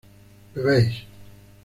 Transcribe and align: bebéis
bebéis 0.53 0.95